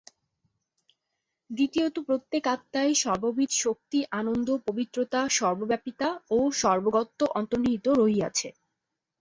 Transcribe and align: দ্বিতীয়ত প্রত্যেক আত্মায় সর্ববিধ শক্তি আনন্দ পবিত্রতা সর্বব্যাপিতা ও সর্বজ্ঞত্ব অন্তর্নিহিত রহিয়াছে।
দ্বিতীয়ত 1.49 1.95
প্রত্যেক 2.07 2.43
আত্মায় 2.47 2.93
সর্ববিধ 3.03 3.51
শক্তি 3.63 3.99
আনন্দ 4.19 4.47
পবিত্রতা 4.67 5.19
সর্বব্যাপিতা 5.37 6.07
ও 6.31 6.39
সর্বজ্ঞত্ব 6.61 7.19
অন্তর্নিহিত 7.39 7.85
রহিয়াছে। 7.99 8.47